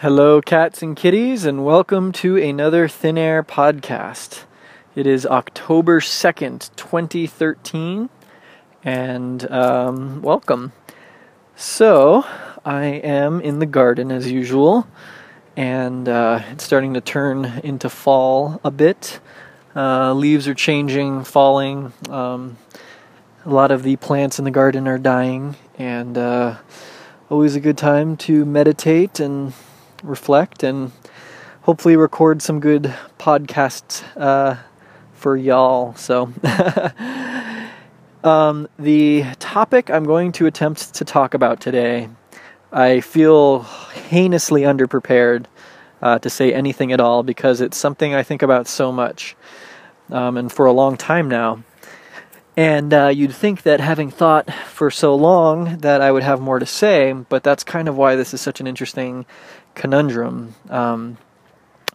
[0.00, 4.44] Hello, cats and kitties, and welcome to another Thin Air podcast.
[4.94, 8.08] It is October 2nd, 2013,
[8.84, 10.70] and um, welcome.
[11.56, 12.24] So,
[12.64, 14.86] I am in the garden as usual,
[15.56, 19.18] and uh, it's starting to turn into fall a bit.
[19.74, 21.92] Uh, leaves are changing, falling.
[22.08, 22.56] Um,
[23.44, 26.58] a lot of the plants in the garden are dying, and uh,
[27.28, 29.52] always a good time to meditate and
[30.02, 30.92] reflect and
[31.62, 34.56] hopefully record some good podcasts uh,
[35.14, 35.94] for y'all.
[35.94, 36.32] So,
[38.24, 42.08] um, the topic I'm going to attempt to talk about today,
[42.72, 45.46] I feel heinously underprepared
[46.00, 49.36] uh, to say anything at all because it's something I think about so much
[50.10, 51.62] um, and for a long time now.
[52.56, 56.58] And uh, you'd think that having thought for so long that I would have more
[56.58, 59.26] to say, but that's kind of why this is such an interesting
[59.78, 60.54] conundrum.
[60.68, 61.16] Um,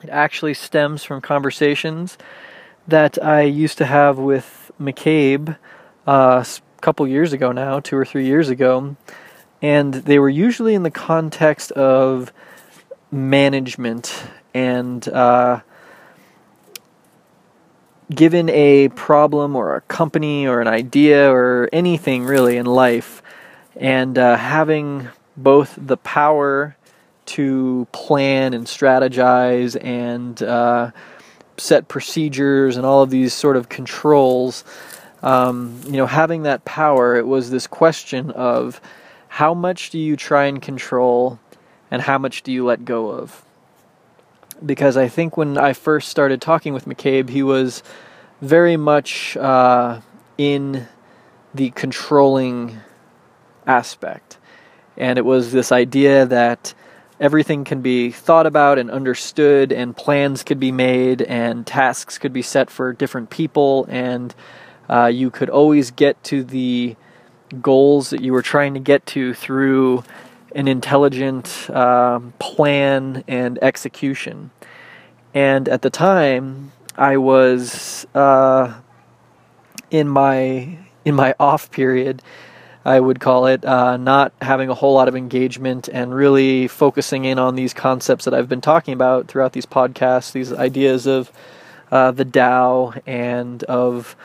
[0.01, 2.17] it actually stems from conversations
[2.87, 5.57] that I used to have with McCabe
[6.07, 8.95] uh, a couple years ago now, two or three years ago,
[9.61, 12.33] and they were usually in the context of
[13.11, 15.61] management and uh,
[18.13, 23.21] given a problem or a company or an idea or anything really in life,
[23.75, 26.75] and uh, having both the power
[27.25, 30.91] to plan and strategize and uh,
[31.57, 34.63] set procedures and all of these sort of controls.
[35.21, 38.81] Um, you know, having that power, it was this question of
[39.29, 41.39] how much do you try and control
[41.89, 43.43] and how much do you let go of?
[44.65, 47.83] Because I think when I first started talking with McCabe, he was
[48.41, 50.01] very much uh,
[50.37, 50.87] in
[51.53, 52.79] the controlling
[53.65, 54.37] aspect.
[54.97, 56.73] And it was this idea that
[57.23, 62.33] everything can be thought about and understood, and plans could be made, and tasks could
[62.33, 64.35] be set for different people, and
[64.89, 66.97] uh, you could always get to the
[67.61, 70.03] goals that you were trying to get to through
[70.53, 74.51] an intelligent uh, plan and execution.
[75.33, 78.73] And at the time, I was uh,
[79.89, 82.21] in my in my off period
[82.85, 87.23] I would call it, uh, not having a whole lot of engagement and really focusing
[87.23, 91.31] in on these concepts that I've been talking about throughout these podcasts, these ideas of
[91.91, 94.15] uh, the Tao and of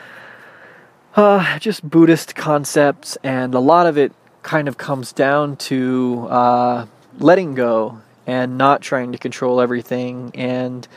[1.15, 4.11] uh, just Buddhist concepts, and a lot of it
[4.43, 6.85] kind of comes down to uh,
[7.17, 10.31] letting go and not trying to control everything.
[10.35, 10.87] And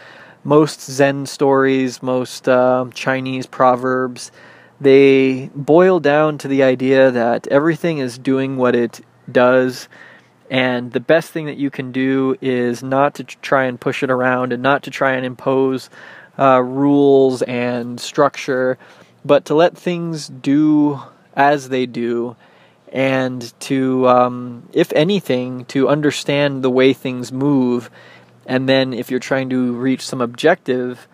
[0.44, 4.32] most Zen stories, most uh, Chinese proverbs,
[4.82, 9.00] they boil down to the idea that everything is doing what it
[9.31, 9.88] does
[10.50, 14.10] and the best thing that you can do is not to try and push it
[14.10, 15.88] around and not to try and impose
[16.38, 18.76] uh, rules and structure
[19.25, 21.00] but to let things do
[21.34, 22.37] as they do
[22.93, 27.88] and to um, if anything to understand the way things move
[28.47, 31.06] and then if you're trying to reach some objective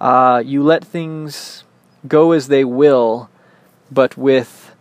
[0.00, 1.64] uh, you let things
[2.08, 3.30] go as they will,
[3.90, 4.74] but with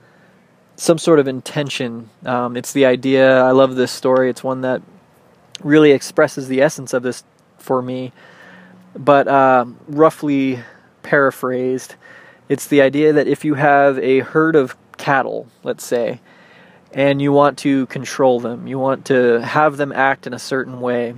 [0.76, 2.10] some sort of intention.
[2.26, 3.42] Um, it's the idea.
[3.42, 4.30] I love this story.
[4.30, 4.82] It's one that
[5.64, 7.24] really expresses the essence of this
[7.58, 8.12] for me.
[8.96, 10.60] But uh, roughly
[11.04, 11.96] paraphrased,
[12.50, 16.22] it's the idea that if you have a herd of cattle, let's say,
[16.94, 20.80] and you want to control them, you want to have them act in a certain
[20.80, 21.16] way,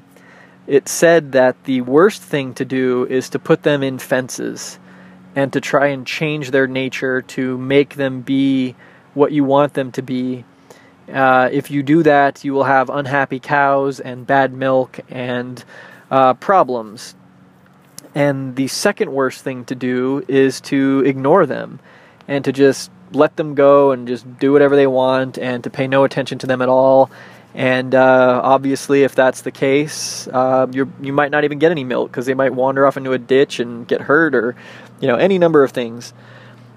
[0.65, 4.79] it said that the worst thing to do is to put them in fences
[5.37, 8.75] and to try and change their nature to make them be
[9.13, 10.43] what you want them to be.
[11.13, 15.63] Uh, if you do that, you will have unhappy cows and bad milk and
[16.09, 17.13] uh, problems.
[18.15, 21.81] And the second worst thing to do is to ignore them
[22.27, 25.85] and to just let them go and just do whatever they want and to pay
[25.85, 27.11] no attention to them at all.
[27.53, 31.83] And uh, obviously, if that's the case, uh, you you might not even get any
[31.83, 34.55] milk because they might wander off into a ditch and get hurt or
[34.99, 36.13] you know, any number of things.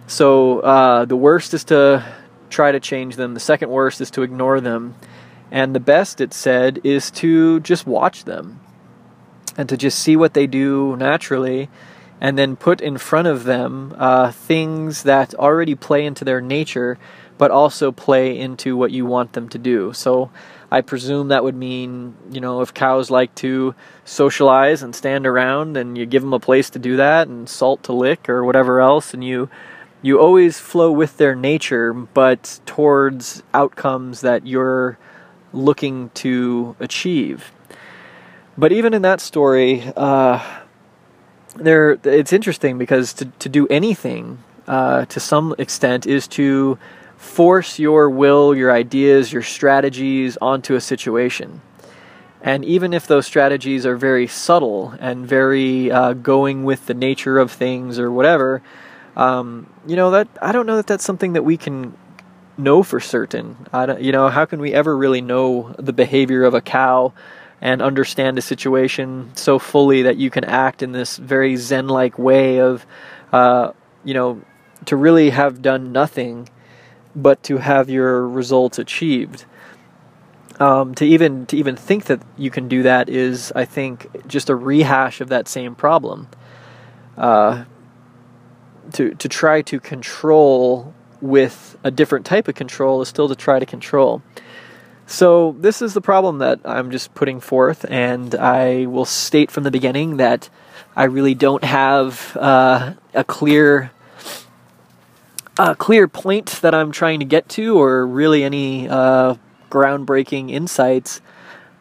[0.07, 2.05] So uh, the worst is to
[2.49, 3.35] try to change them.
[3.35, 4.95] The second worst is to ignore them.
[5.51, 8.61] And the best, it said, is to just watch them
[9.57, 11.69] and to just see what they do naturally
[12.21, 16.99] and then put in front of them uh, things that already play into their nature
[17.39, 19.95] but also play into what you want them to do.
[19.95, 20.31] So
[20.71, 23.75] I presume that would mean, you know, if cows like to
[24.05, 27.83] socialize and stand around and you give them a place to do that and salt
[27.85, 29.49] to lick or whatever else and you
[30.03, 34.97] you always flow with their nature but towards outcomes that you're
[35.53, 37.53] looking to achieve.
[38.57, 40.45] But even in that story, uh,
[41.57, 44.39] there it's interesting because to, to do anything
[44.69, 46.79] uh, to some extent is to
[47.21, 51.61] force your will, your ideas, your strategies onto a situation.
[52.41, 57.39] And even if those strategies are very subtle and very uh, going with the nature
[57.39, 58.63] of things or whatever,
[59.17, 61.95] um, you know that I don't know that that's something that we can
[62.57, 63.67] know for certain.
[63.71, 67.13] I don't, you know, how can we ever really know the behavior of a cow
[67.61, 72.61] and understand a situation so fully that you can act in this very zen-like way
[72.61, 72.87] of,
[73.31, 73.73] uh,
[74.05, 74.41] you know,
[74.87, 76.49] to really have done nothing,
[77.15, 79.45] but to have your results achieved?
[80.59, 84.51] Um, to even to even think that you can do that is, I think, just
[84.51, 86.29] a rehash of that same problem.
[87.17, 87.65] Uh,
[88.93, 93.59] to to try to control with a different type of control is still to try
[93.59, 94.23] to control.
[95.07, 99.65] So this is the problem that I'm just putting forth, and I will state from
[99.65, 100.49] the beginning that
[100.95, 103.91] I really don't have uh, a clear
[105.59, 109.35] a clear point that I'm trying to get to, or really any uh,
[109.71, 111.21] groundbreaking insights,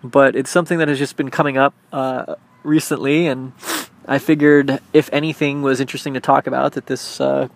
[0.04, 3.54] but it's something that has just been coming up uh, recently, and
[4.08, 7.48] I figured if anything was interesting to talk about, that this uh,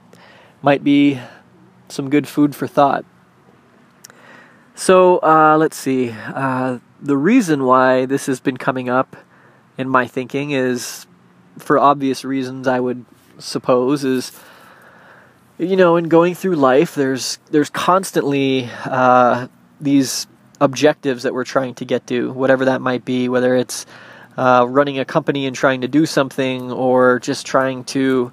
[0.61, 1.19] might be
[1.89, 3.05] some good food for thought.
[4.75, 6.11] So uh, let's see.
[6.11, 9.15] Uh, the reason why this has been coming up
[9.77, 11.05] in my thinking is,
[11.57, 13.05] for obvious reasons, I would
[13.39, 14.31] suppose, is
[15.63, 19.47] you know, in going through life, there's there's constantly uh,
[19.81, 20.27] these
[20.61, 23.85] objectives that we're trying to get to, whatever that might be, whether it's
[24.37, 28.31] uh, running a company and trying to do something, or just trying to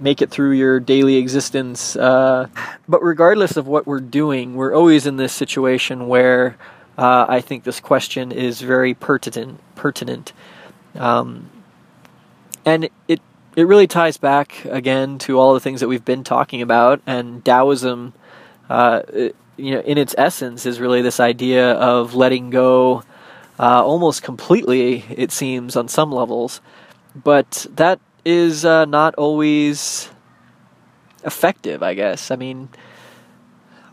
[0.00, 1.96] make it through your daily existence.
[1.96, 2.48] Uh,
[2.88, 6.56] but regardless of what we're doing, we're always in this situation where
[6.98, 9.60] uh, I think this question is very pertinent.
[9.74, 10.32] Pertinent,
[10.94, 11.50] um,
[12.64, 13.20] and it
[13.56, 17.44] it really ties back again to all the things that we've been talking about, and
[17.44, 18.12] Taoism.
[18.68, 19.02] Uh,
[19.56, 23.04] you know, in its essence, is really this idea of letting go
[23.58, 26.60] uh, almost completely, it seems, on some levels.
[27.14, 30.10] But that is uh, not always
[31.24, 32.30] effective, I guess.
[32.30, 32.68] I mean,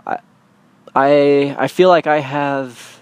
[0.07, 0.19] I,
[0.96, 3.00] I, I feel like I have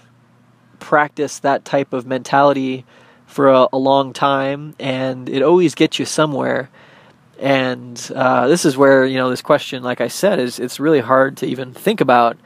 [0.78, 2.84] practiced that type of mentality
[3.30, 6.68] for a, a long time, and it always gets you somewhere.
[7.38, 11.00] And uh, this is where you know this question, like I said, is it's really
[11.00, 12.36] hard to even think about.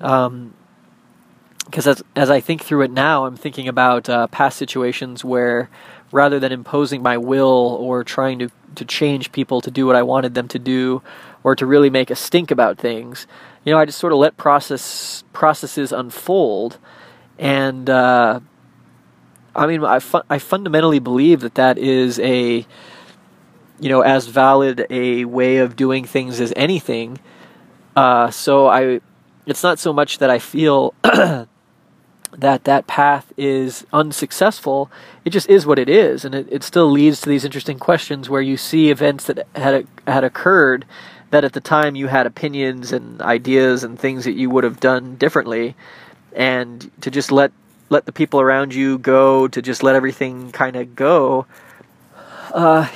[0.00, 0.52] Um,
[1.64, 5.68] because as, as I think through it now, I'm thinking about uh, past situations where
[6.12, 10.02] rather than imposing my will or trying to, to change people to do what I
[10.04, 11.02] wanted them to do
[11.42, 13.26] or to really make a stink about things,
[13.64, 16.78] you know, I just sort of let process processes unfold.
[17.36, 18.40] And uh,
[19.56, 22.66] I mean, I, fu- I fundamentally believe that that is a,
[23.80, 27.18] you know, as valid a way of doing things as anything.
[27.96, 29.00] Uh, so I,
[29.46, 34.90] it's not so much that I feel that that path is unsuccessful.
[35.24, 38.28] It just is what it is, and it, it still leads to these interesting questions
[38.28, 40.84] where you see events that had had occurred
[41.30, 44.80] that at the time you had opinions and ideas and things that you would have
[44.80, 45.74] done differently,
[46.34, 47.52] and to just let
[47.88, 51.46] let the people around you go, to just let everything kind of go.
[52.52, 52.88] Uh,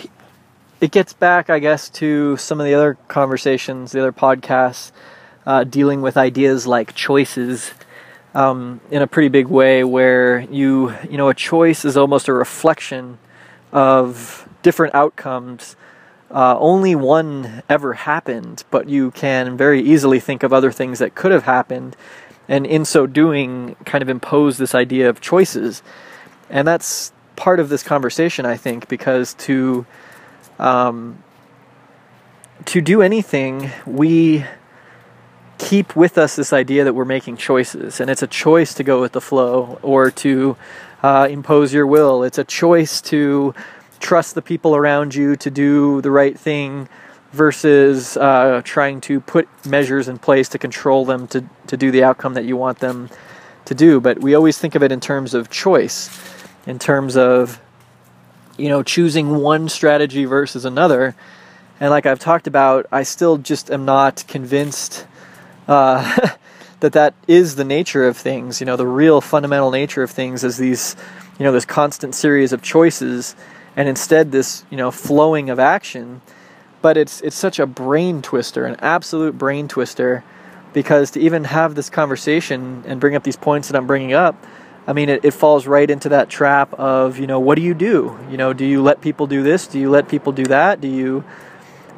[0.81, 4.93] it gets back, I guess, to some of the other conversations, the other podcasts,
[5.47, 7.73] uh, dealing with ideas like choices
[8.35, 12.33] um, in a pretty big way where you you know a choice is almost a
[12.33, 13.19] reflection
[13.73, 15.77] of different outcomes
[16.31, 21.15] uh, only one ever happened but you can very easily think of other things that
[21.15, 21.97] could have happened
[22.51, 25.83] and in so doing kind of impose this idea of choices.
[26.51, 29.87] And that's part of this conversation i think because to
[30.59, 31.23] um,
[32.67, 34.45] to do anything we
[35.57, 39.01] keep with us this idea that we're making choices, and it's a choice to go
[39.01, 40.57] with the flow or to
[41.03, 42.23] uh, impose your will.
[42.23, 43.55] It's a choice to
[44.01, 46.89] trust the people around you to do the right thing
[47.33, 52.03] versus uh, trying to put measures in place to control them to, to do the
[52.03, 53.09] outcome that you want them
[53.67, 54.01] to do.
[54.01, 56.11] But we always think of it in terms of choice,
[56.67, 57.61] in terms of
[58.59, 61.15] you know choosing one strategy versus another.
[61.79, 65.07] And like I've talked about, I still just am not convinced
[65.67, 66.29] uh,
[66.81, 68.61] that that is the nature of things.
[68.61, 70.97] You know, the real fundamental nature of things is these,
[71.39, 73.35] you know, this constant series of choices,
[73.77, 76.21] and instead this, you know, flowing of action.
[76.83, 80.25] But it's it's such a brain twister, an absolute brain twister,
[80.73, 84.37] because to even have this conversation and bring up these points that I'm bringing up,
[84.87, 87.75] I mean, it, it falls right into that trap of, you know, what do you
[87.75, 88.19] do?
[88.31, 89.67] You know, do you let people do this?
[89.67, 90.81] Do you let people do that?
[90.81, 91.25] Do you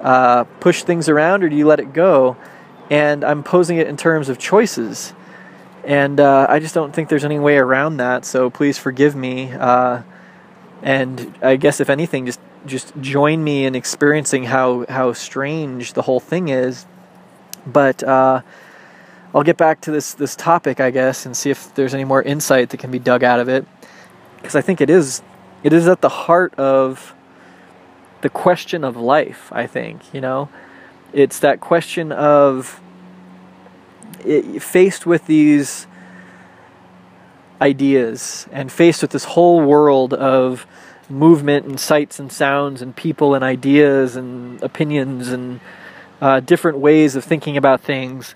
[0.00, 2.36] uh, push things around or do you let it go?
[2.90, 5.14] And I'm posing it in terms of choices.
[5.84, 8.24] And uh, I just don't think there's any way around that.
[8.24, 9.52] So please forgive me.
[9.52, 10.02] Uh,
[10.82, 16.02] and I guess if anything, just just join me in experiencing how how strange the
[16.02, 16.86] whole thing is.
[17.66, 18.42] But uh,
[19.34, 22.22] I'll get back to this this topic, I guess, and see if there's any more
[22.22, 23.66] insight that can be dug out of it,
[24.36, 25.22] because I think it is
[25.62, 27.14] it is at the heart of
[28.20, 29.48] the question of life.
[29.52, 30.48] I think you know,
[31.12, 32.80] it's that question of
[34.24, 35.86] it, faced with these
[37.60, 40.66] ideas and faced with this whole world of
[41.12, 45.60] movement and sights and sounds and people and ideas and opinions and
[46.20, 48.34] uh, different ways of thinking about things.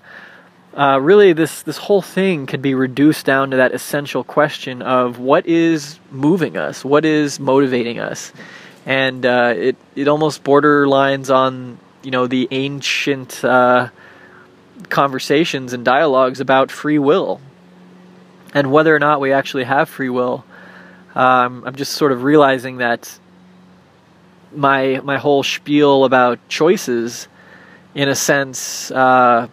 [0.73, 5.17] Uh, really this this whole thing could be reduced down to that essential question of
[5.17, 8.31] what is moving us, what is motivating us,
[8.85, 13.89] and uh, it it almost borderlines on you know the ancient uh,
[14.89, 17.41] conversations and dialogues about free will
[18.53, 20.45] and whether or not we actually have free will.
[21.17, 23.17] Um, I'm just sort of realizing that
[24.55, 27.27] my my whole spiel about choices,
[27.95, 29.47] in a sense uh,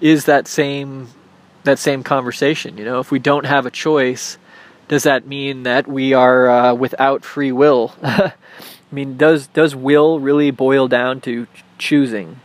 [0.00, 1.08] is that same
[1.64, 2.78] that same conversation.
[2.78, 4.38] You know, if we don't have a choice,
[4.86, 7.92] does that mean that we are uh, without free will?
[8.02, 8.32] I
[8.92, 12.38] mean, does does will really boil down to choosing?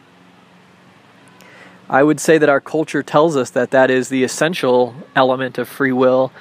[1.88, 5.68] I would say that our culture tells us that that is the essential element of
[5.68, 6.32] free will.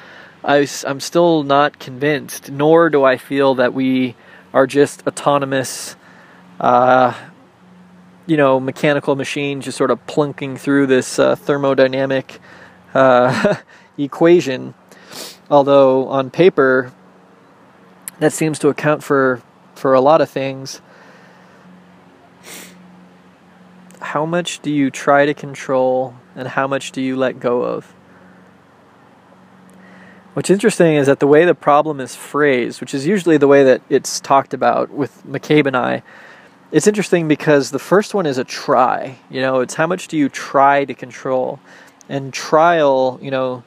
[0.44, 4.14] I, am still not convinced, nor do I feel that we
[4.52, 5.96] are just autonomous
[6.60, 7.14] uh,
[8.28, 12.38] you know, mechanical machines just sort of plunking through this uh, thermodynamic
[12.94, 13.56] uh,
[13.98, 14.74] equation.
[15.50, 16.92] Although on paper,
[18.20, 19.42] that seems to account for
[19.74, 20.82] for a lot of things.
[24.00, 27.94] How much do you try to control, and how much do you let go of?
[30.38, 33.64] What's interesting is that the way the problem is phrased, which is usually the way
[33.64, 36.04] that it's talked about with McCabe and I,
[36.70, 39.18] it's interesting because the first one is a try.
[39.30, 41.58] You know, it's how much do you try to control,
[42.08, 43.18] and trial.
[43.20, 43.64] You know,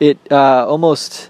[0.00, 1.28] it uh, almost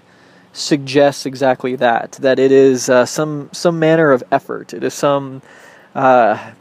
[0.53, 4.73] suggests exactly that that it is uh, some some manner of effort.
[4.73, 5.41] It is some.
[5.93, 6.53] Uh,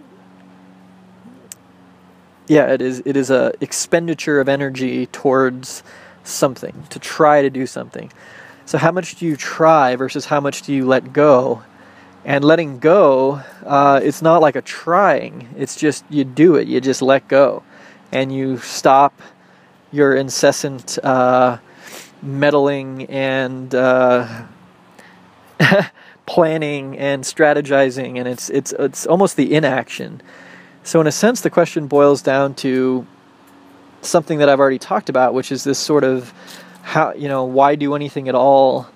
[2.48, 3.00] yeah, it is.
[3.06, 5.84] It is a expenditure of energy towards
[6.24, 8.12] something to try to do something.
[8.64, 11.62] So, how much do you try versus how much do you let go?
[12.24, 15.48] and letting go uh, it's not like a trying.
[15.56, 16.68] It's just you do it.
[16.68, 17.62] You just let go.
[18.10, 19.20] And you stop
[19.90, 21.58] your incessant uh,
[22.22, 24.44] meddling and uh,
[26.26, 28.18] planning and strategizing.
[28.18, 30.20] And it's it's it's almost the inaction.
[30.84, 33.06] So in a sense the question boils down to
[34.02, 36.32] something that I've already talked about which is this sort of
[36.82, 38.88] how you know why do anything at all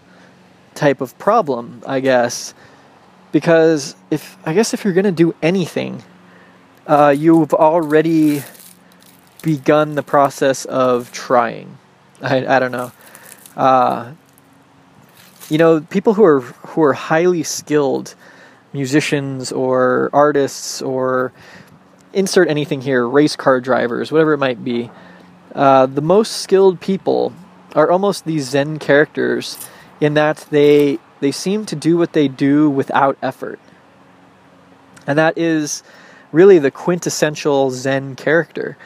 [0.75, 2.55] type of problem I guess
[3.37, 6.03] because if I guess if you're to do anything,
[6.87, 8.43] uh, you've already
[9.43, 11.77] begun the process of trying.
[12.23, 12.93] I, I don't know.
[13.55, 14.13] Uh,
[15.51, 18.15] you know, people who are who are highly skilled
[18.73, 21.33] musicians or artists or
[22.17, 24.91] insert anything here, race car drivers, whatever it might be.
[25.55, 27.33] Uh, the most skilled people
[27.75, 29.59] are almost these Zen characters
[30.01, 33.61] in that they they seem to do what they do without effort.
[35.07, 35.83] And that is
[36.33, 38.77] really the quintessential Zen character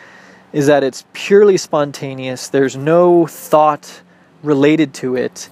[0.53, 2.49] is that it's purely spontaneous.
[2.49, 4.03] There's no thought
[4.43, 5.49] related to it.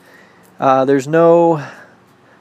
[0.58, 1.64] Uh, there's no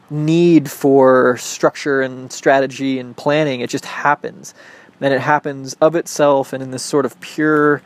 [0.10, 3.62] need for structure and strategy and planning.
[3.62, 4.54] It just happens.
[5.00, 7.82] And it happens of itself and in this sort of pure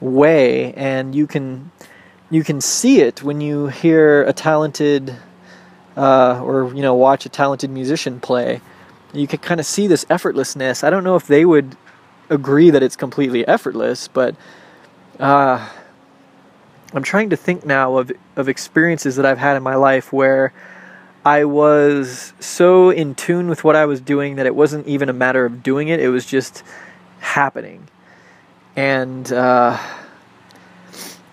[0.00, 0.72] way.
[0.74, 1.70] And you can
[2.30, 5.16] you can see it when you hear a talented
[5.96, 8.60] uh, or you know watch a talented musician play,
[9.12, 10.82] you can kind of see this effortlessness.
[10.82, 11.76] I don't know if they would
[12.30, 14.34] agree that it's completely effortless, but
[15.20, 15.68] uh,
[16.92, 20.52] I'm trying to think now of of experiences that I've had in my life where
[21.24, 25.14] I was so in tune with what I was doing that it wasn't even a
[25.14, 26.62] matter of doing it; it was just
[27.20, 27.88] happening,
[28.76, 29.32] and.
[29.32, 29.78] Uh,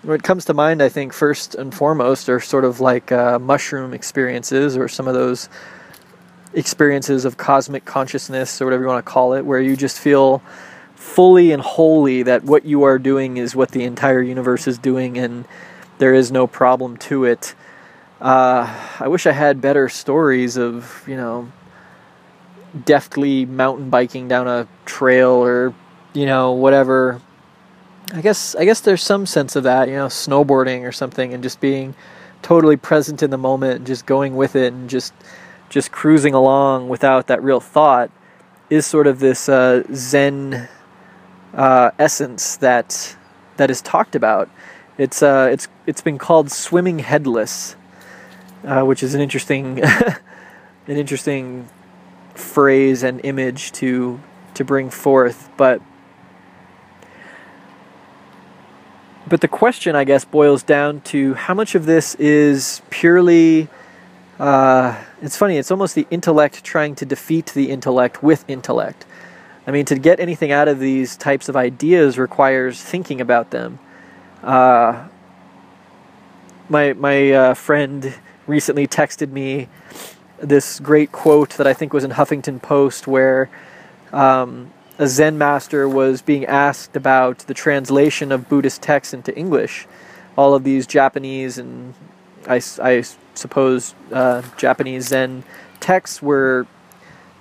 [0.02, 3.94] what comes to mind, I think, first and foremost, are sort of like uh, mushroom
[3.94, 5.48] experiences or some of those
[6.54, 10.42] experiences of cosmic consciousness or whatever you want to call it, where you just feel
[10.96, 15.16] fully and wholly that what you are doing is what the entire universe is doing,
[15.18, 15.44] and
[15.98, 17.54] there is no problem to it.
[18.22, 21.50] Uh, I wish I had better stories of you know
[22.84, 25.74] deftly mountain biking down a trail or
[26.14, 27.20] you know whatever.
[28.14, 31.42] I guess I guess there's some sense of that, you know, snowboarding or something, and
[31.42, 31.96] just being
[32.42, 35.12] totally present in the moment, and just going with it, and just
[35.68, 38.10] just cruising along without that real thought
[38.70, 40.68] is sort of this uh, Zen
[41.54, 43.16] uh, essence that
[43.56, 44.48] that is talked about.
[44.96, 47.74] It's uh, it's it's been called swimming headless,
[48.64, 50.16] uh, which is an interesting an
[50.86, 51.68] interesting
[52.34, 54.20] phrase and image to
[54.54, 55.50] to bring forth.
[55.56, 55.80] But
[59.26, 63.68] but the question, I guess, boils down to how much of this is purely.
[64.38, 65.56] Uh, it's funny.
[65.56, 69.06] It's almost the intellect trying to defeat the intellect with intellect.
[69.66, 73.78] I mean, to get anything out of these types of ideas requires thinking about them.
[74.42, 75.06] Uh,
[76.68, 78.14] my my uh, friend
[78.46, 79.68] recently texted me
[80.38, 83.48] this great quote that I think was in Huffington Post, where
[84.12, 89.86] um, a Zen master was being asked about the translation of Buddhist texts into English.
[90.36, 91.94] All of these Japanese and
[92.46, 95.44] I, I suppose uh, Japanese Zen
[95.80, 96.66] texts were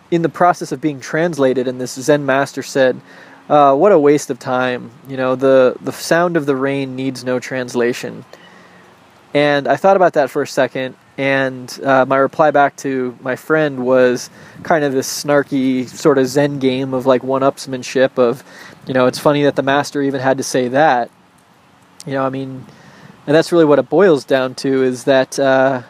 [0.10, 3.00] in the process of being translated, and this Zen master said,
[3.50, 4.92] uh, "What a waste of time!
[5.08, 8.26] You know, the the sound of the rain needs no translation."
[9.34, 13.36] And I thought about that for a second, and uh, my reply back to my
[13.36, 14.30] friend was
[14.64, 18.44] kind of this snarky sort of Zen game of like one-upsmanship of,
[18.88, 21.10] you know, it's funny that the master even had to say that.
[22.06, 22.66] You know, I mean,
[23.26, 25.40] and that's really what it boils down to is that.
[25.40, 25.84] Uh,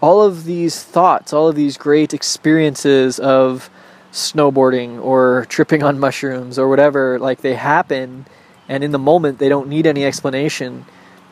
[0.00, 3.70] all of these thoughts, all of these great experiences of
[4.12, 8.26] snowboarding or tripping on mushrooms or whatever, like they happen
[8.68, 10.84] and in the moment they don't need any explanation.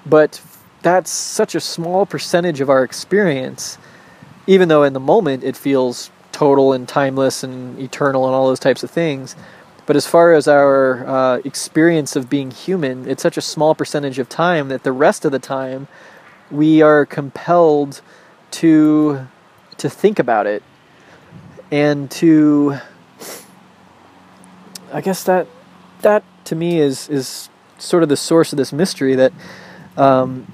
[0.07, 0.41] But
[0.83, 3.79] that's such a small percentage of our experience,
[4.47, 8.61] even though in the moment it feels total and timeless and eternal and all those
[8.61, 9.37] types of things.
[9.87, 14.19] But as far as our uh, experience of being human, it's such a small percentage
[14.19, 15.89] of time that the rest of the time
[16.51, 18.01] we are compelled
[18.53, 19.27] to
[19.77, 20.63] to think about it
[21.71, 22.79] and to
[24.93, 25.47] I guess that
[26.03, 29.33] that to me is is sort of the source of this mystery that
[29.97, 30.47] um,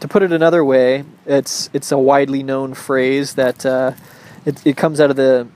[0.00, 3.92] to put it another way it's it's a widely known phrase that uh,
[4.44, 5.48] it, it comes out of the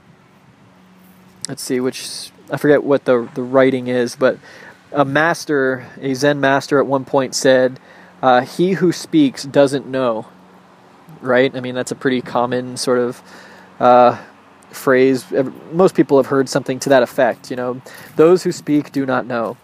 [1.47, 4.37] let's see which I forget what the the writing is but
[4.91, 7.79] a master a Zen master at one point said
[8.21, 10.27] uh, he who speaks doesn't know
[11.21, 11.55] right?
[11.55, 13.21] I mean, that's a pretty common sort of
[13.79, 14.17] uh,
[14.71, 15.25] phrase.
[15.71, 17.49] Most people have heard something to that effect.
[17.49, 17.81] You know,
[18.15, 19.57] those who speak do not know,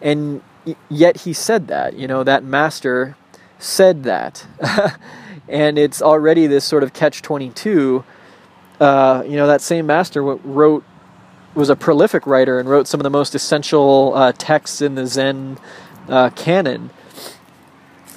[0.00, 0.42] and
[0.88, 1.94] yet he said that.
[1.94, 3.16] You know, that master
[3.58, 4.46] said that,
[5.48, 8.04] and it's already this sort of catch twenty two.
[8.80, 10.84] Uh, you know, that same master wrote
[11.54, 15.06] was a prolific writer and wrote some of the most essential uh, texts in the
[15.06, 15.56] Zen
[16.08, 16.90] uh, canon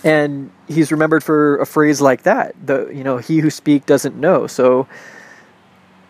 [0.03, 4.15] and he's remembered for a phrase like that the you know he who speak doesn't
[4.15, 4.87] know so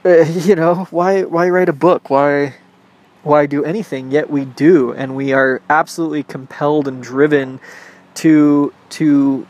[0.05, 0.09] uh,
[0.45, 2.55] you know why why write a book why
[3.23, 7.59] why do anything yet we do and we are absolutely compelled and driven
[8.13, 9.45] to to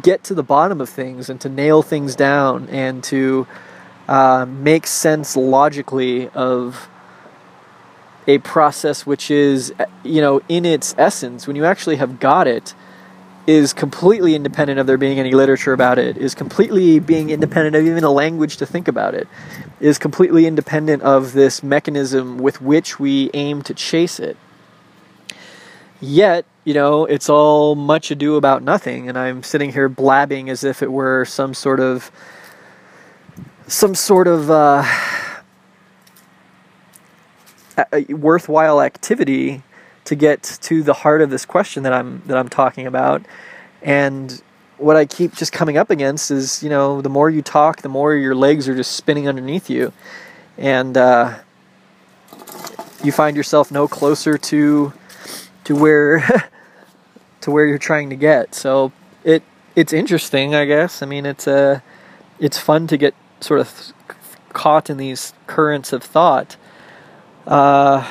[0.00, 3.46] get to the bottom of things and to nail things down and to
[4.08, 6.88] uh, make sense logically of
[8.26, 9.72] a process which is
[10.04, 12.74] you know in its essence when you actually have got it
[13.48, 17.86] is completely independent of there being any literature about it, is completely being independent of
[17.86, 19.26] even a language to think about it,
[19.80, 24.36] is completely independent of this mechanism with which we aim to chase it.
[25.98, 30.62] Yet, you know, it's all much ado about nothing, and I'm sitting here blabbing as
[30.62, 32.12] if it were some sort of
[33.66, 34.84] some sort of uh,
[38.10, 39.62] worthwhile activity
[40.08, 43.22] to get to the heart of this question that I'm that I'm talking about.
[43.82, 44.42] And
[44.78, 47.90] what I keep just coming up against is, you know, the more you talk, the
[47.90, 49.92] more your legs are just spinning underneath you,
[50.56, 51.38] and uh,
[53.04, 54.94] you find yourself no closer to
[55.64, 56.20] to where
[57.42, 58.54] to where you're trying to get.
[58.54, 58.92] So
[59.24, 59.42] it
[59.76, 61.02] it's interesting, I guess.
[61.02, 61.80] I mean, it's a uh,
[62.40, 63.92] it's fun to get sort of
[64.54, 66.56] caught in these currents of thought.
[67.46, 68.06] Uh,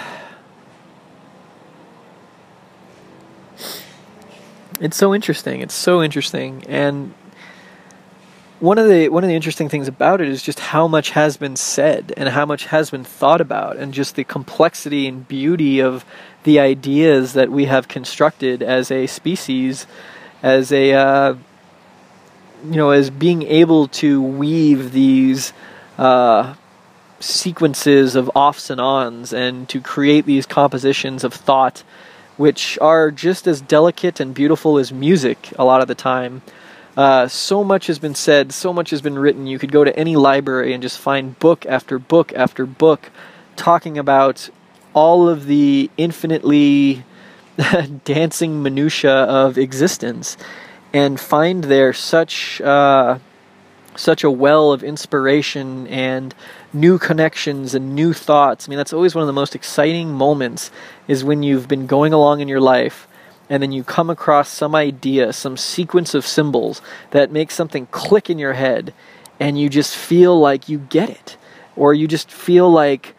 [4.79, 5.61] it's so interesting.
[5.61, 7.13] It's so interesting, and
[8.59, 11.37] one of the one of the interesting things about it is just how much has
[11.37, 15.79] been said and how much has been thought about, and just the complexity and beauty
[15.79, 16.05] of
[16.43, 19.85] the ideas that we have constructed as a species
[20.43, 21.35] as a uh,
[22.65, 25.53] you know as being able to weave these
[25.97, 26.53] uh,
[27.19, 31.83] sequences of offs and ons and to create these compositions of thought
[32.37, 36.41] which are just as delicate and beautiful as music a lot of the time
[36.97, 39.45] uh, so much has been said, so much has been written.
[39.45, 43.11] You could go to any library and just find book after book after book
[43.55, 44.49] talking about
[44.95, 47.05] all of the infinitely
[48.03, 50.37] dancing minutia of existence,
[50.91, 53.19] and find there such uh,
[53.97, 56.33] such a well of inspiration and
[56.71, 58.67] new connections and new thoughts.
[58.67, 60.71] I mean, that's always one of the most exciting moments
[61.07, 63.07] is when you've been going along in your life
[63.49, 66.81] and then you come across some idea, some sequence of symbols
[67.11, 68.93] that makes something click in your head,
[69.39, 71.37] and you just feel like you get it,
[71.75, 73.15] or you just feel like,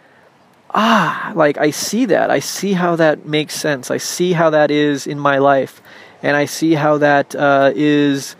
[0.75, 2.31] ah, like I see that.
[2.31, 3.91] I see how that makes sense.
[3.91, 5.81] I see how that is in my life,
[6.23, 8.37] and I see how that uh, is.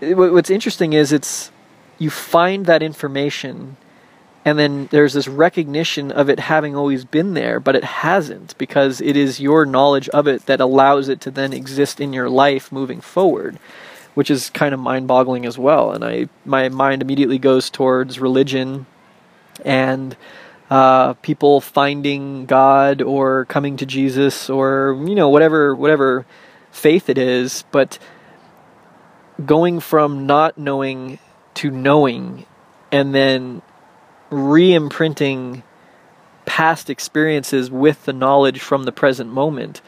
[0.00, 1.50] What's interesting is it's
[1.98, 3.76] you find that information
[4.44, 9.00] and then there's this recognition of it having always been there, but it hasn't because
[9.00, 12.72] it is your knowledge of it that allows it to then exist in your life
[12.72, 13.58] moving forward,
[14.14, 15.92] which is kind of mind-boggling as well.
[15.92, 18.86] And I my mind immediately goes towards religion
[19.66, 20.16] and
[20.70, 26.24] uh, people finding God or coming to Jesus or you know whatever whatever
[26.70, 27.98] faith it is, but
[29.44, 31.18] going from not knowing
[31.54, 32.46] to knowing
[32.90, 33.62] and then
[34.30, 35.62] re-imprinting
[36.44, 39.80] past experiences with the knowledge from the present moment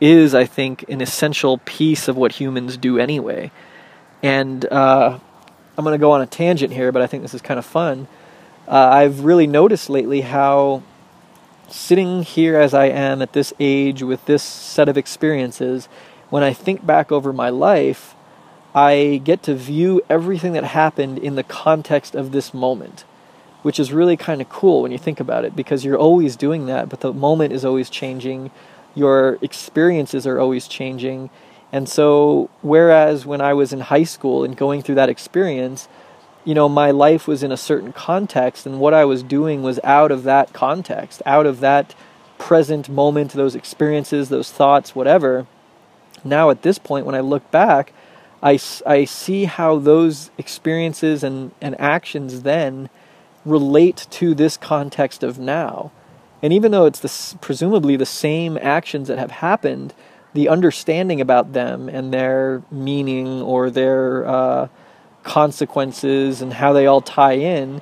[0.00, 3.50] is, I think, an essential piece of what humans do anyway.
[4.22, 5.18] And uh,
[5.76, 7.64] I'm going to go on a tangent here, but I think this is kind of
[7.64, 8.08] fun.
[8.68, 10.82] Uh, I've really noticed lately how
[11.68, 15.88] sitting here as I am at this age with this set of experiences,
[16.30, 18.11] when I think back over my life,
[18.74, 23.04] I get to view everything that happened in the context of this moment
[23.62, 26.66] which is really kind of cool when you think about it because you're always doing
[26.66, 28.50] that, but the moment is always changing,
[28.94, 31.30] your experiences are always changing.
[31.70, 35.88] And so, whereas when I was in high school and going through that experience,
[36.44, 39.78] you know, my life was in a certain context, and what I was doing was
[39.84, 41.94] out of that context, out of that
[42.36, 45.46] present moment, those experiences, those thoughts, whatever.
[46.24, 47.94] Now, at this point, when I look back,
[48.42, 52.90] I, I see how those experiences and, and actions then
[53.44, 55.92] relate to this context of now.
[56.42, 59.94] And even though it's the, presumably the same actions that have happened,
[60.34, 64.68] the understanding about them and their meaning or their uh,
[65.22, 67.80] consequences and how they all tie in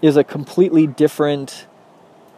[0.00, 1.66] is a completely different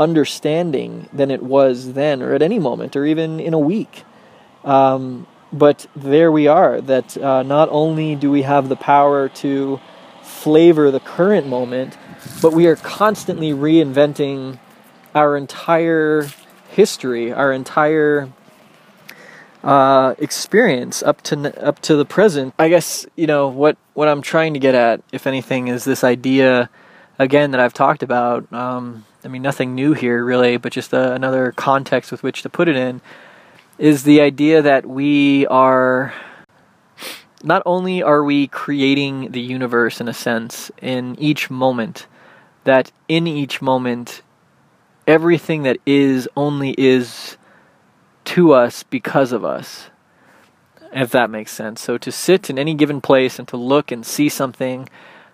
[0.01, 4.05] understanding than it was then or at any moment or even in a week.
[4.65, 9.81] Um, but there we are, that uh, not only do we have the power to
[10.23, 11.97] flavor the current moment,
[12.41, 14.59] but we are constantly reinventing
[15.15, 16.29] our entire
[16.69, 18.29] history, our entire
[19.63, 22.55] uh, experience up to up to the present.
[22.59, 26.05] I guess you know what what I'm trying to get at, if anything, is this
[26.05, 26.71] idea
[27.19, 28.51] again that I've talked about.
[28.53, 32.49] Um, I mean, nothing new here really, but just a, another context with which to
[32.49, 33.03] put it in.
[33.81, 36.13] Is the idea that we are
[37.43, 42.07] not only are we creating the universe in a sense in each moment,
[42.65, 44.21] that in each moment,
[45.07, 47.39] everything that is only is
[48.27, 49.89] to us because of us.
[50.93, 51.81] If that makes sense.
[51.81, 54.91] So to sit in any given place and to look and see something,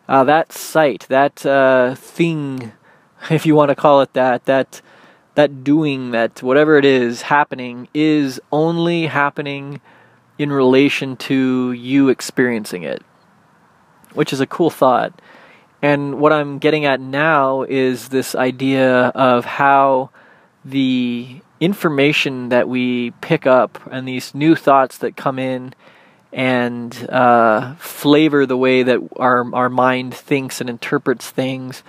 [0.08, 2.70] uh, that sight, that uh, thing,
[3.28, 4.82] if you want to call it that, that
[5.36, 9.80] that doing, that whatever it is happening, is only happening
[10.38, 13.02] in relation to you experiencing it,
[14.14, 15.20] which is a cool thought.
[15.80, 20.10] And what I'm getting at now is this idea of how
[20.64, 25.74] the information that we pick up and these new thoughts that come in
[26.32, 31.82] and uh, flavor the way that our our mind thinks and interprets things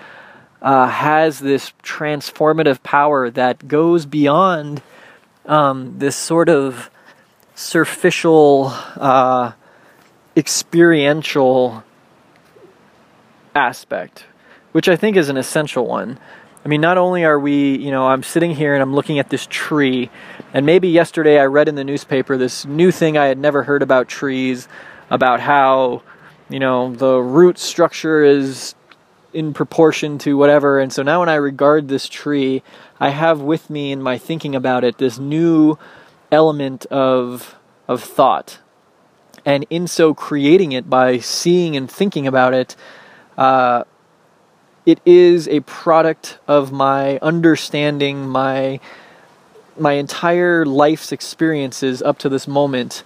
[0.62, 4.82] uh, has this transformative power that goes beyond
[5.46, 6.90] um, this sort of
[7.56, 8.68] superficial,
[8.98, 9.52] uh,
[10.36, 11.84] experiential
[13.56, 14.26] aspect,
[14.72, 16.20] which I think is an essential one.
[16.64, 19.30] I mean, not only are we, you know, I'm sitting here and I'm looking at
[19.30, 20.10] this tree,
[20.54, 23.82] and maybe yesterday I read in the newspaper this new thing I had never heard
[23.82, 24.68] about trees,
[25.10, 26.02] about how,
[26.50, 28.76] you know, the root structure is
[29.38, 30.80] in proportion to whatever.
[30.80, 32.64] And so now when I regard this tree,
[33.00, 35.78] I have with me in my thinking about it this new
[36.32, 37.56] element of
[37.88, 38.58] of thought.
[39.46, 42.76] And in so creating it by seeing and thinking about it,
[43.38, 43.84] uh,
[44.88, 48.80] it is a product of my understanding, my
[49.78, 53.04] my entire life's experiences up to this moment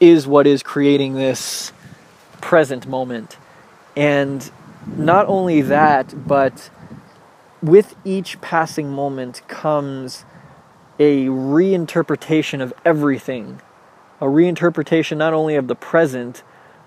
[0.00, 1.72] is what is creating this
[2.40, 3.36] present moment.
[3.96, 4.50] And
[4.86, 6.70] not only that, but
[7.62, 10.24] with each passing moment comes
[10.98, 13.60] a reinterpretation of everything.
[14.20, 16.42] A reinterpretation not only of the present,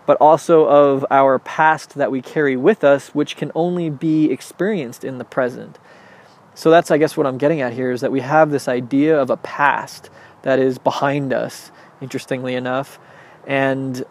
[0.05, 5.03] but also of our past that we carry with us, which can only be experienced
[5.03, 5.77] in the present.
[6.53, 9.19] So that's, I guess, what I'm getting at here is that we have this idea
[9.19, 10.09] of a past
[10.43, 12.99] that is behind us, interestingly enough.
[13.45, 14.05] And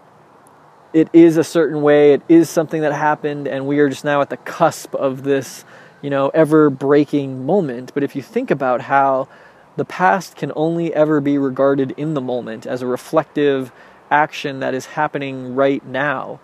[0.97, 4.23] it is a certain way, it is something that happened, and we are just now
[4.23, 5.63] at the cusp of this,
[6.01, 7.93] you know, ever breaking moment.
[7.93, 9.29] But if you think about how
[9.77, 13.73] the past can only ever be regarded in the moment as a reflective
[14.11, 16.41] action that is happening right now,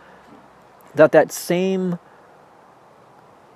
[0.95, 1.99] that that same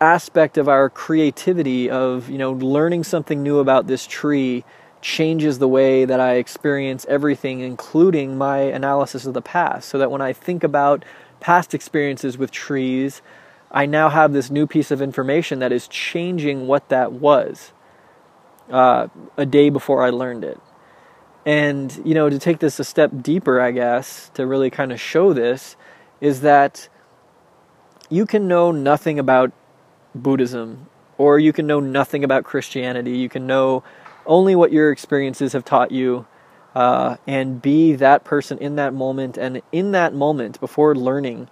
[0.00, 4.64] aspect of our creativity of you know learning something new about this tree
[5.06, 9.88] changes the way that I experience everything, including my analysis of the past.
[9.88, 11.04] So that when I think about
[11.38, 13.22] past experiences with trees,
[13.70, 17.72] I now have this new piece of information that is changing what that was
[18.68, 20.60] uh, a day before I learned it.
[21.44, 25.00] And, you know, to take this a step deeper, I guess, to really kind of
[25.00, 25.76] show this,
[26.20, 26.88] is that
[28.10, 29.52] you can know nothing about
[30.16, 33.16] Buddhism, or you can know nothing about Christianity.
[33.16, 33.82] You can know
[34.26, 36.26] only what your experiences have taught you
[36.74, 41.48] uh, and be that person in that moment and in that moment before learning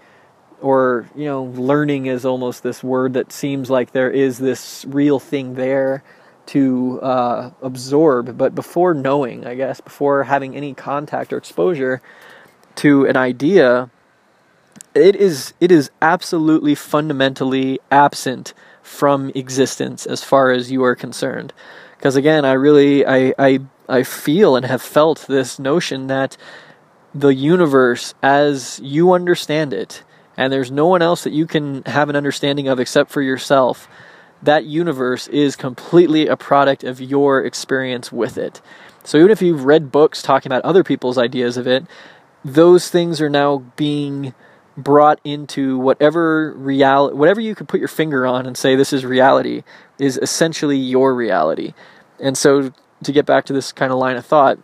[0.61, 5.19] or you know learning is almost this word that seems like there is this real
[5.19, 6.03] thing there
[6.47, 12.03] to uh, absorb but before knowing i guess before having any contact or exposure
[12.75, 13.91] to an idea
[14.95, 18.53] it is it is absolutely fundamentally absent
[18.85, 21.53] from existence as far as you are concerned
[22.05, 26.37] because again, I really I, I I feel and have felt this notion that
[27.15, 30.03] the universe as you understand it,
[30.37, 33.89] and there's no one else that you can have an understanding of except for yourself.
[34.43, 38.61] That universe is completely a product of your experience with it.
[39.03, 41.87] So even if you've read books talking about other people's ideas of it,
[42.45, 44.35] those things are now being
[44.77, 49.05] brought into whatever reality whatever you could put your finger on and say this is
[49.05, 49.63] reality
[49.99, 51.73] is essentially your reality
[52.21, 54.59] and so, to get back to this kind of line of thought,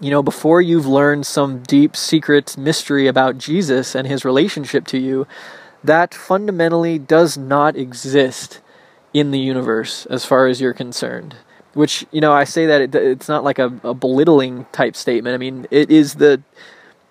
[0.00, 4.98] you know, before you've learned some deep secret mystery about Jesus and his relationship to
[4.98, 5.26] you,
[5.82, 8.60] that fundamentally does not exist
[9.12, 11.36] in the universe as far as you're concerned.
[11.74, 15.34] Which, you know, I say that it, it's not like a, a belittling type statement.
[15.34, 16.42] I mean, it is the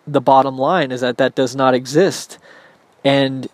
[0.07, 2.39] the bottom line is that that does not exist.
[3.03, 3.47] And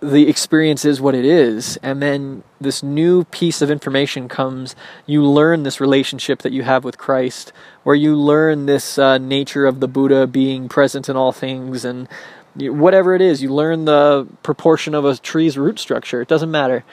[0.00, 1.76] the experience is what it is.
[1.82, 4.74] And then this new piece of information comes.
[5.06, 7.52] You learn this relationship that you have with christ
[7.84, 12.08] where you learn this uh, nature of the buddha being present in all things and
[12.54, 13.42] whatever it is.
[13.42, 16.20] You learn the proportion of a tree's root structure.
[16.20, 16.84] It doesn't matter.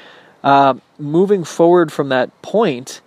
[0.43, 3.02] Uh, moving forward from that point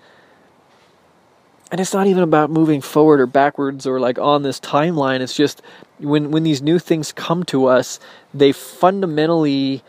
[1.73, 5.21] and it's not even about moving forward or backwards or like on this timeline.
[5.21, 5.63] It's just
[5.99, 7.99] when when these new things come to us
[8.35, 9.83] they fundamentally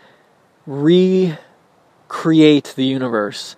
[0.66, 1.38] recreate
[2.76, 3.58] the universe.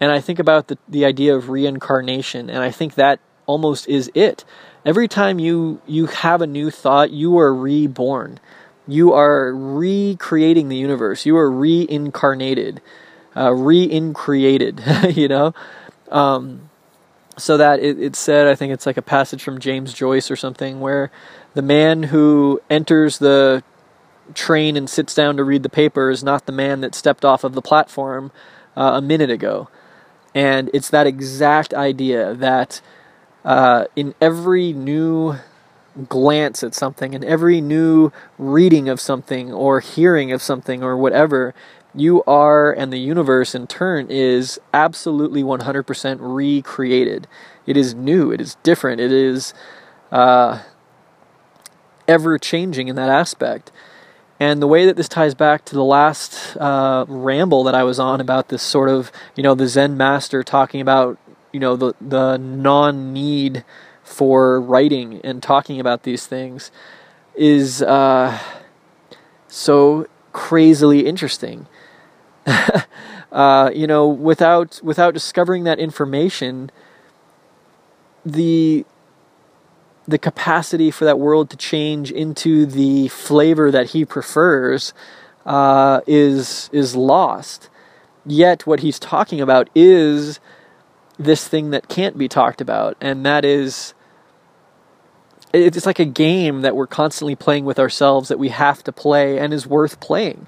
[0.00, 4.10] And i think about the, the idea of reincarnation and i think that almost is
[4.14, 4.44] it.
[4.84, 8.38] Every time you you have a new thought you are reborn.
[8.86, 11.24] You are recreating the universe.
[11.24, 12.82] You are reincarnated
[13.34, 15.54] uh, reincreated you know?
[16.10, 16.68] Um,
[17.36, 20.36] so that it, it said, I think it's like a passage from James Joyce or
[20.36, 21.10] something, where
[21.54, 23.62] the man who enters the
[24.34, 27.44] train and sits down to read the paper is not the man that stepped off
[27.44, 28.30] of the platform
[28.76, 29.68] uh, a minute ago.
[30.34, 32.80] And it's that exact idea that
[33.44, 35.36] uh, in every new
[36.08, 41.54] glance at something, in every new reading of something, or hearing of something, or whatever,
[41.94, 47.26] you are and the universe in turn is absolutely 100% recreated.
[47.66, 49.52] It is new, it is different, it is
[50.10, 50.62] uh,
[52.08, 53.70] ever changing in that aspect.
[54.40, 58.00] And the way that this ties back to the last uh, ramble that I was
[58.00, 61.18] on about this sort of, you know, the Zen master talking about,
[61.52, 63.64] you know, the, the non need
[64.02, 66.72] for writing and talking about these things
[67.36, 68.36] is uh,
[69.46, 71.68] so crazily interesting
[73.32, 76.70] uh, you know, without without discovering that information,
[78.24, 78.84] the
[80.06, 84.92] the capacity for that world to change into the flavor that he prefers
[85.46, 87.68] uh, is is lost.
[88.24, 90.40] Yet, what he's talking about is
[91.18, 93.94] this thing that can't be talked about, and that is
[95.52, 99.38] it's like a game that we're constantly playing with ourselves that we have to play
[99.38, 100.46] and is worth playing.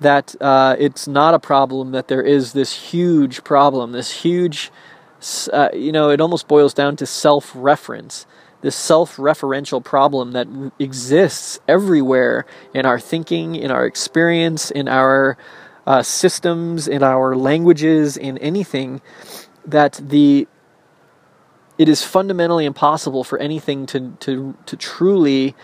[0.00, 4.70] That uh, it's not a problem that there is this huge problem, this huge,
[5.52, 8.26] uh, you know, it almost boils down to self reference,
[8.62, 15.36] this self referential problem that exists everywhere in our thinking, in our experience, in our
[15.86, 19.02] uh, systems, in our languages, in anything.
[19.66, 20.48] That the
[21.80, 25.54] it is fundamentally impossible for anything to, to, to truly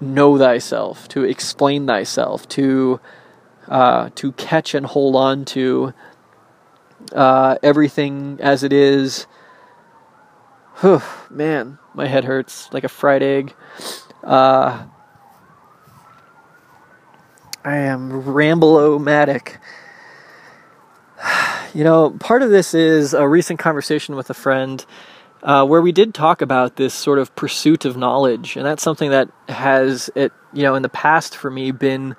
[0.00, 3.00] know thyself, to explain thyself, to,
[3.68, 5.92] uh, to catch and hold on to
[7.12, 9.26] uh, everything as it is.
[10.80, 13.54] Whew, man, my head hurts like a fried egg.
[14.22, 14.84] Uh,
[17.64, 19.56] I am ramble-o-matic.
[21.74, 24.82] You know, part of this is a recent conversation with a friend
[25.42, 29.10] uh, where we did talk about this sort of pursuit of knowledge, and that's something
[29.10, 32.16] that has, it you know, in the past for me been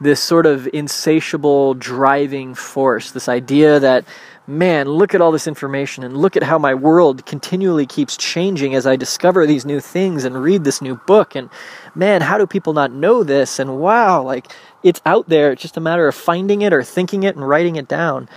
[0.00, 3.12] this sort of insatiable driving force.
[3.12, 4.04] This idea that,
[4.46, 8.74] man, look at all this information and look at how my world continually keeps changing
[8.74, 11.34] as I discover these new things and read this new book.
[11.34, 11.48] And
[11.94, 13.58] man, how do people not know this?
[13.58, 14.52] And wow, like
[14.82, 15.52] it's out there.
[15.52, 18.28] It's just a matter of finding it or thinking it and writing it down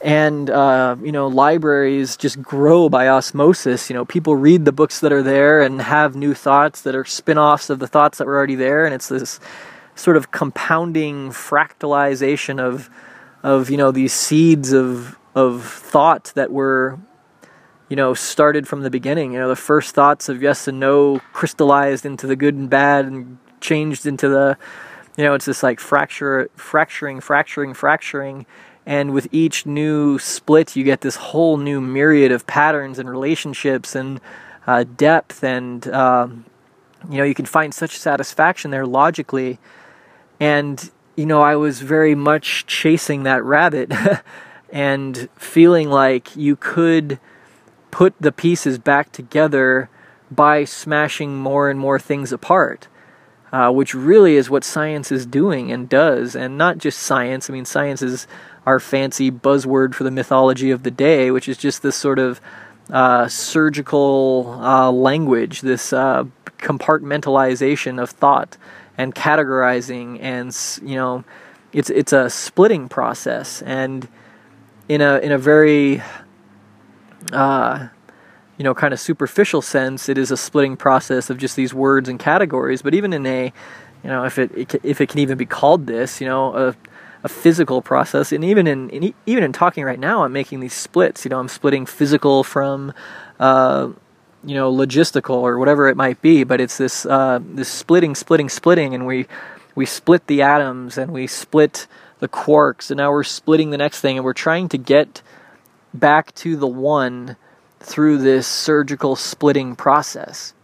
[0.00, 3.90] and uh, you know libraries just grow by osmosis.
[3.90, 7.04] You know people read the books that are there and have new thoughts that are
[7.04, 8.84] spin-offs of the thoughts that were already there.
[8.84, 9.40] And it's this
[9.94, 12.88] sort of compounding fractalization of
[13.42, 16.98] of you know these seeds of of thought that were
[17.88, 19.32] you know started from the beginning.
[19.32, 23.06] You know the first thoughts of yes and no crystallized into the good and bad
[23.06, 24.56] and changed into the
[25.16, 28.46] you know it's this like fracture fracturing fracturing fracturing
[28.88, 33.94] and with each new split you get this whole new myriad of patterns and relationships
[33.94, 34.18] and
[34.66, 36.46] uh, depth and um,
[37.10, 39.58] you know you can find such satisfaction there logically.
[40.40, 43.92] And you know i was very much chasing that rabbit
[44.72, 47.18] and feeling like you could
[47.90, 49.90] put the pieces back together
[50.30, 52.86] by smashing more and more things apart
[53.52, 56.36] uh, which really is what science is doing and does.
[56.36, 58.28] And not just science i mean science is
[58.68, 62.38] our fancy buzzword for the mythology of the day, which is just this sort of
[62.90, 66.24] uh, surgical uh, language, this uh,
[66.58, 68.58] compartmentalization of thought
[68.98, 70.54] and categorizing, and
[70.86, 71.24] you know,
[71.72, 74.06] it's it's a splitting process, and
[74.86, 76.02] in a in a very
[77.32, 77.88] uh,
[78.58, 82.06] you know kind of superficial sense, it is a splitting process of just these words
[82.06, 82.82] and categories.
[82.82, 83.50] But even in a
[84.04, 86.74] you know if it, if it can even be called this, you know, a
[87.28, 88.32] a physical process.
[88.32, 91.24] And even in, in, even in talking right now i'm making these splits.
[91.24, 92.92] You know i'm splitting physical from
[93.38, 93.90] uh,
[94.44, 96.44] you know logistical or whatever it might be.
[96.44, 98.94] But it's this uh, this splitting splitting splitting.
[98.94, 99.26] And we
[99.74, 101.86] we split the atoms and we split
[102.18, 102.90] the quarks.
[102.90, 104.16] And now we're splitting the next thing.
[104.16, 105.22] And we're trying to get
[105.92, 107.36] back to the one
[107.80, 110.54] through this surgical splitting process.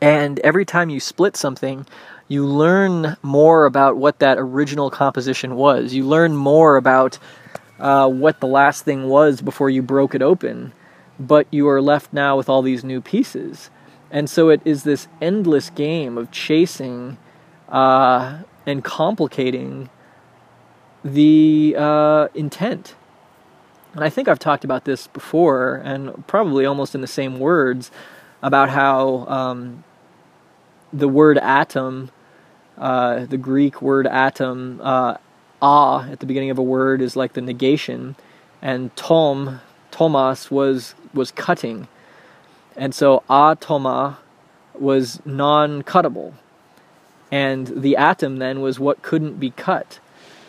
[0.00, 1.86] And every time you split something
[2.28, 5.94] you learn more about what that original composition was.
[5.94, 7.18] You learn more about
[7.78, 10.72] uh, what the last thing was before you broke it open,
[11.18, 13.70] but you are left now with all these new pieces.
[14.10, 17.16] And so it is this endless game of chasing
[17.68, 19.88] uh, and complicating
[21.04, 22.94] the uh, intent.
[23.94, 27.90] And I think I've talked about this before, and probably almost in the same words,
[28.42, 29.84] about how um,
[30.92, 32.10] the word atom
[32.78, 35.16] uh, the Greek word atom, uh,
[35.60, 38.14] a at the beginning of a word is like the negation,
[38.62, 39.60] and tom,
[39.90, 41.88] tomos was was cutting,
[42.76, 44.16] and so atoma
[44.74, 46.34] was non-cuttable,
[47.32, 49.98] and the atom then was what couldn't be cut,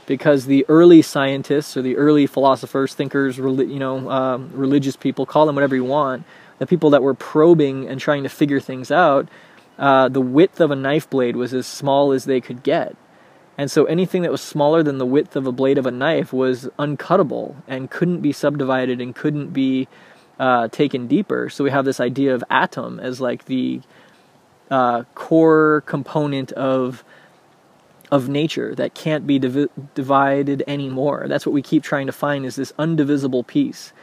[0.06, 5.48] because the early scientists or the early philosophers, thinkers, you know, um, religious people, call
[5.48, 6.24] them whatever you want,
[6.60, 9.28] the people that were probing and trying to figure things out
[9.80, 12.96] uh, the width of a knife blade was as small as they could get.
[13.58, 16.32] And so anything that was smaller than the width of a blade of a knife
[16.32, 19.88] was uncuttable and couldn't be subdivided and couldn't be
[20.40, 21.50] uh, taken deeper.
[21.50, 23.82] So we have this idea of atom as like the
[24.70, 27.04] uh, core component of
[28.12, 31.26] of nature that can't be divi- divided anymore.
[31.28, 33.94] That's what we keep trying to find is this undivisible piece.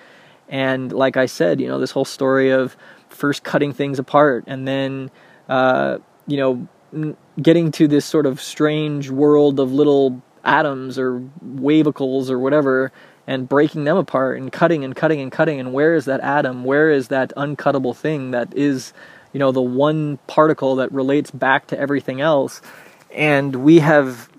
[0.49, 2.77] And like I said, you know, this whole story of
[3.09, 5.11] first cutting things apart and then
[5.49, 12.31] uh, you know getting to this sort of strange world of little atoms or wavicles
[12.31, 12.93] or whatever
[13.27, 15.59] and breaking them apart and cutting and cutting and cutting.
[15.59, 16.65] And where is that atom?
[16.65, 18.93] Where is that uncuttable thing that is
[19.33, 22.63] you know the one particle that relates back to everything else?
[23.11, 24.31] And we have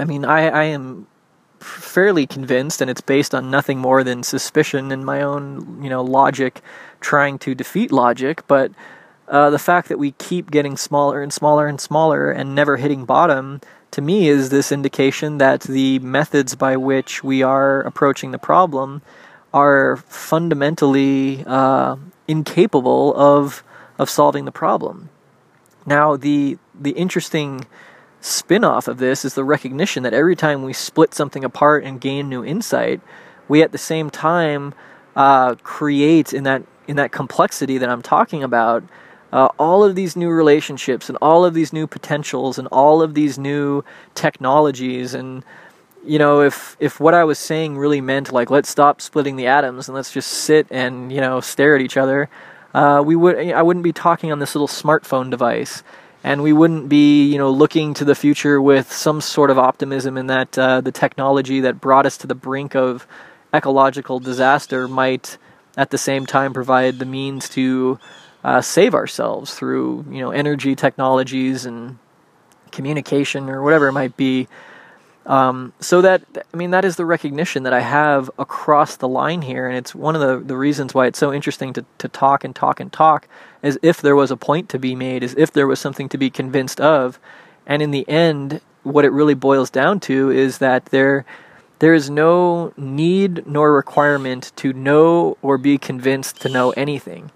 [0.00, 1.06] i mean i, I am
[1.60, 6.02] fairly convinced and it's based on nothing more than suspicion and my own you know
[6.02, 6.62] logic
[7.00, 8.72] trying to defeat logic but
[9.30, 13.04] uh, the fact that we keep getting smaller and smaller and smaller and never hitting
[13.04, 13.60] bottom
[13.92, 19.02] to me is this indication that the methods by which we are approaching the problem
[19.54, 21.96] are fundamentally uh,
[22.28, 23.62] incapable of
[23.98, 25.10] of solving the problem.
[25.86, 27.66] Now, the the interesting
[28.20, 32.28] spin-off of this is the recognition that every time we split something apart and gain
[32.28, 33.00] new insight,
[33.48, 34.74] we at the same time
[35.16, 38.82] uh, create in that in that complexity that I'm talking about
[39.32, 43.14] uh, all of these new relationships and all of these new potentials and all of
[43.14, 45.44] these new technologies and
[46.04, 49.46] you know if if what i was saying really meant like let's stop splitting the
[49.46, 52.28] atoms and let's just sit and you know stare at each other
[52.74, 55.82] uh, we would i wouldn't be talking on this little smartphone device.
[56.22, 60.18] And we wouldn't be you know looking to the future with some sort of optimism
[60.18, 63.06] in that uh, the technology that brought us to the brink of
[63.54, 65.38] ecological disaster might
[65.78, 67.98] at the same time provide the means to
[68.44, 71.98] uh, save ourselves through you know energy technologies and
[72.72, 74.48] communication or whatever it might be.
[75.26, 76.22] Um, so that
[76.52, 79.94] I mean that is the recognition that I have across the line here, and it's
[79.94, 82.92] one of the, the reasons why it's so interesting to, to talk and talk and
[82.92, 83.28] talk,
[83.62, 86.18] as if there was a point to be made, as if there was something to
[86.18, 87.20] be convinced of,
[87.66, 91.26] and in the end, what it really boils down to is that there
[91.80, 97.30] there is no need nor requirement to know or be convinced to know anything.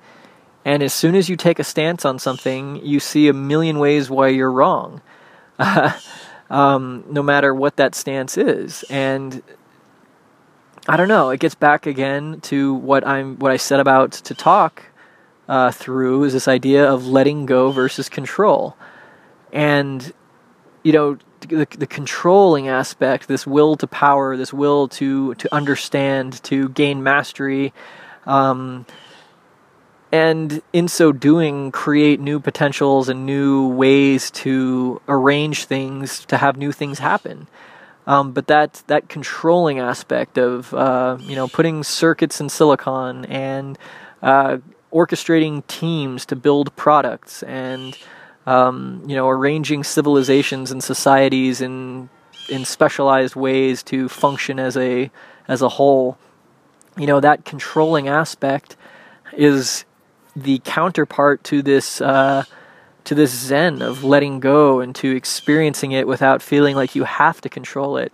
[0.64, 4.08] And as soon as you take a stance on something, you see a million ways
[4.08, 5.02] why you're wrong,
[6.50, 8.82] um, no matter what that stance is.
[8.88, 9.42] And
[10.88, 11.30] I don't know.
[11.30, 14.82] It gets back again to what I'm what I said about to talk
[15.48, 18.76] uh, through is this idea of letting go versus control,
[19.52, 20.12] and
[20.82, 26.42] you know the, the controlling aspect, this will to power, this will to to understand,
[26.44, 27.72] to gain mastery.
[28.26, 28.86] Um,
[30.14, 36.56] and in so doing create new potentials and new ways to arrange things to have
[36.56, 37.48] new things happen.
[38.06, 43.76] Um, but that that controlling aspect of uh, you know putting circuits in silicon and
[44.22, 44.58] uh,
[44.92, 47.98] orchestrating teams to build products and
[48.46, 52.08] um, you know arranging civilizations and societies in
[52.48, 55.10] in specialized ways to function as a
[55.48, 56.16] as a whole
[56.96, 58.76] you know that controlling aspect
[59.32, 59.84] is
[60.36, 62.44] the counterpart to this uh,
[63.04, 67.40] to this zen of letting go and to experiencing it without feeling like you have
[67.42, 68.12] to control it,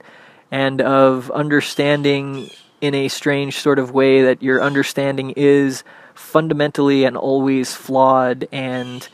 [0.51, 2.51] and of understanding
[2.81, 9.09] in a strange sort of way that your understanding is fundamentally and always flawed, and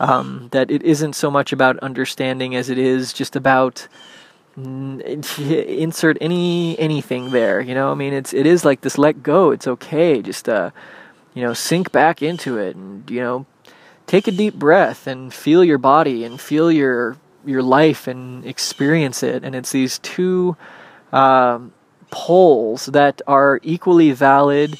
[0.00, 3.86] um, that it isn't so much about understanding as it is just about
[4.56, 7.90] insert any anything there you know?
[7.90, 10.72] I mean it's it is like this let go it's okay just uh
[11.34, 13.46] you know, sink back into it and, you know,
[14.06, 19.22] take a deep breath and feel your body and feel your your life and experience
[19.22, 19.42] it.
[19.42, 20.56] And it's these two
[21.12, 21.72] um,
[22.10, 24.78] poles that are equally valid,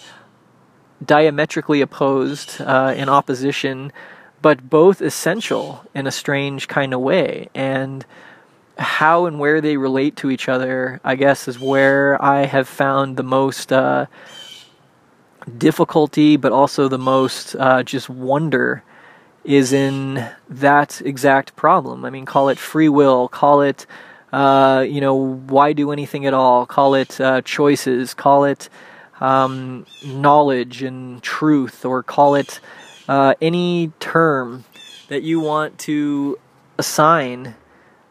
[1.04, 3.92] diametrically opposed, uh, in opposition,
[4.40, 7.48] but both essential in a strange kind of way.
[7.52, 8.06] And
[8.78, 13.16] how and where they relate to each other, I guess, is where I have found
[13.16, 13.72] the most.
[13.72, 14.06] Uh,
[15.58, 18.82] difficulty, but also the most uh, just wonder
[19.44, 22.04] is in that exact problem.
[22.04, 23.86] I mean, call it free will, call it,
[24.32, 28.68] uh, you know, why do anything at all, call it uh, choices, call it
[29.20, 32.60] um, knowledge and truth, or call it
[33.08, 34.64] uh, any term
[35.08, 36.38] that you want to
[36.78, 37.54] assign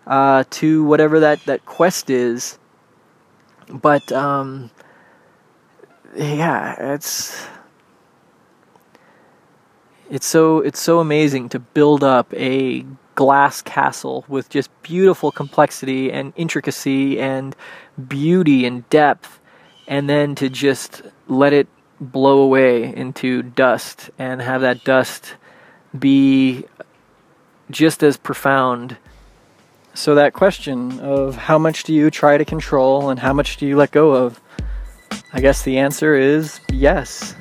[0.06, 2.60] uh, to whatever that, that quest is.
[3.70, 4.70] But, um,
[6.16, 7.48] yeah, it's
[10.10, 12.86] it's so it's so amazing to build up a
[13.16, 17.56] glass castle with just beautiful complexity and intricacy and
[18.08, 19.40] beauty and depth
[19.88, 21.68] and then to just let it
[22.00, 25.36] blow away into dust and have that dust
[25.98, 26.66] be
[27.70, 28.98] just as profound.
[29.94, 33.68] So that question of how much do you try to control and how much do
[33.68, 34.42] you let go of
[35.34, 37.36] I guess the answer is yes.